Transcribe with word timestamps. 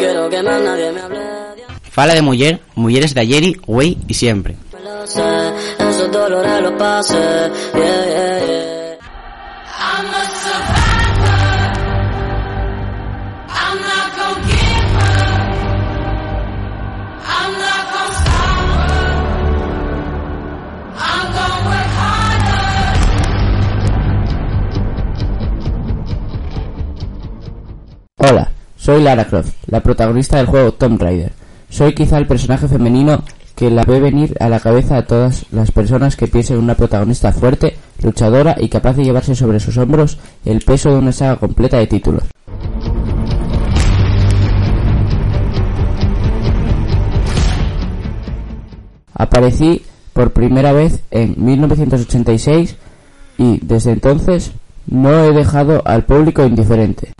quiero 0.00 0.28
que 0.30 0.42
más 0.42 0.60
nadie 0.62 0.92
me 0.92 1.00
hable 1.00 1.18
de 1.18 1.64
Fala 1.90 2.14
de 2.14 2.22
muller, 2.22 2.60
mulleres 2.74 3.14
de 3.14 3.20
ayer, 3.20 3.44
güey 3.66 3.98
y 4.08 4.14
siempre. 4.14 4.56
lo 4.84 5.06
sé, 5.06 5.22
esos 5.78 6.10
dolores 6.12 6.62
los 6.62 6.72
pasé, 6.72 7.16
yeah, 7.74 8.04
yeah, 8.14 8.46
yeah. 8.46 8.98
I'm 9.82 10.06
a 10.06 10.24
survivor. 10.42 11.42
I'm 13.60 13.76
not 13.90 14.08
gonna 14.16 14.46
give 14.46 14.96
up. 14.96 15.40
I'm 17.36 17.52
not 17.64 17.84
gonna 17.94 18.20
stop 18.20 18.68
her. 18.78 19.10
I'm 21.08 21.26
gonna 21.36 21.68
work 21.68 21.90
harder. 21.98 22.70
Hola, 28.18 28.50
soy 28.80 29.02
Lara 29.02 29.26
Croft, 29.26 29.52
la 29.66 29.82
protagonista 29.82 30.38
del 30.38 30.46
juego 30.46 30.72
Tomb 30.72 31.00
Raider. 31.02 31.32
Soy 31.68 31.94
quizá 31.94 32.16
el 32.16 32.26
personaje 32.26 32.66
femenino 32.66 33.22
que 33.54 33.70
la 33.70 33.84
ve 33.84 34.00
venir 34.00 34.34
a 34.40 34.48
la 34.48 34.58
cabeza 34.58 34.96
a 34.96 35.04
todas 35.04 35.44
las 35.52 35.70
personas 35.70 36.16
que 36.16 36.28
piensen 36.28 36.56
en 36.56 36.64
una 36.64 36.74
protagonista 36.74 37.30
fuerte, 37.30 37.76
luchadora 38.02 38.56
y 38.58 38.70
capaz 38.70 38.94
de 38.96 39.04
llevarse 39.04 39.34
sobre 39.34 39.60
sus 39.60 39.76
hombros 39.76 40.18
el 40.46 40.62
peso 40.62 40.90
de 40.90 40.96
una 40.96 41.12
saga 41.12 41.36
completa 41.36 41.76
de 41.76 41.88
títulos. 41.88 42.22
Aparecí 49.12 49.82
por 50.14 50.32
primera 50.32 50.72
vez 50.72 51.02
en 51.10 51.34
1986 51.36 52.76
y 53.36 53.60
desde 53.62 53.92
entonces 53.92 54.52
no 54.86 55.22
he 55.22 55.32
dejado 55.32 55.82
al 55.84 56.04
público 56.06 56.46
indiferente. 56.46 57.12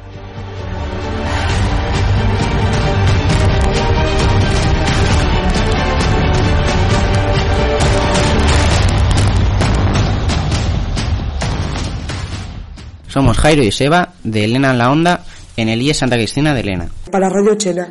Somos 13.10 13.36
Jairo 13.38 13.62
y 13.62 13.72
Seba 13.72 14.10
de 14.22 14.44
Elena 14.44 14.70
en 14.70 14.78
la 14.78 14.90
Onda 14.90 15.24
en 15.56 15.68
el 15.68 15.82
IE 15.82 15.92
Santa 15.94 16.16
Cristina 16.16 16.54
de 16.54 16.60
Elena. 16.60 16.88
para 17.10 17.28
Radio 17.28 17.54
Chena. 17.56 17.88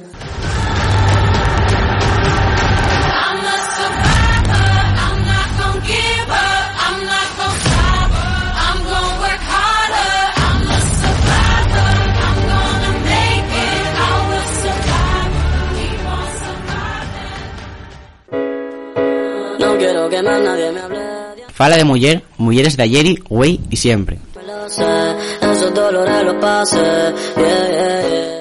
Fala 21.60 21.76
de 21.76 21.84
muller, 21.84 22.24
mulleres 22.38 22.78
de 22.78 22.84
ayer, 22.84 23.22
güey 23.28 23.60
y 23.70 23.76
siempre. 23.76 24.18
Lo 24.70 24.76
sé, 24.76 25.16
esos 25.52 25.74
dolores 25.74 26.24
los 26.24 26.36
pasé, 26.36 26.78
yeah, 27.38 27.70
yeah, 27.70 28.08
yeah. 28.08 28.39